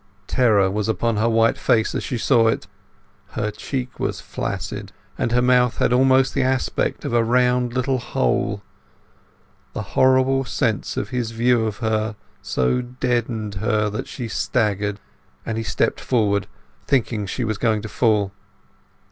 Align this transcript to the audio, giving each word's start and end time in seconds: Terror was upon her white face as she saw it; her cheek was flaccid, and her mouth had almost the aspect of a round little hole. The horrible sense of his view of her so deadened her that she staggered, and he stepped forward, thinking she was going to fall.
Terror 0.25 0.71
was 0.71 0.89
upon 0.89 1.17
her 1.17 1.29
white 1.29 1.59
face 1.59 1.93
as 1.93 2.03
she 2.03 2.17
saw 2.17 2.47
it; 2.47 2.65
her 3.33 3.51
cheek 3.51 3.99
was 3.99 4.19
flaccid, 4.19 4.91
and 5.15 5.31
her 5.31 5.43
mouth 5.43 5.77
had 5.77 5.93
almost 5.93 6.33
the 6.33 6.41
aspect 6.41 7.05
of 7.05 7.13
a 7.13 7.23
round 7.23 7.73
little 7.75 7.99
hole. 7.99 8.63
The 9.73 9.83
horrible 9.93 10.43
sense 10.43 10.97
of 10.97 11.09
his 11.09 11.29
view 11.29 11.67
of 11.67 11.77
her 11.85 12.15
so 12.41 12.81
deadened 12.81 13.53
her 13.61 13.91
that 13.91 14.07
she 14.07 14.27
staggered, 14.27 14.99
and 15.45 15.55
he 15.55 15.63
stepped 15.63 15.99
forward, 15.99 16.47
thinking 16.87 17.27
she 17.27 17.43
was 17.43 17.59
going 17.59 17.83
to 17.83 17.87
fall. 17.87 18.31